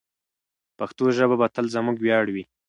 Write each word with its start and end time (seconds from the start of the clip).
پښتو 0.77 1.05
ژبه 1.17 1.35
به 1.39 1.47
تل 1.55 1.65
زموږ 1.75 1.97
ویاړ 1.99 2.25
وي. 2.31 2.43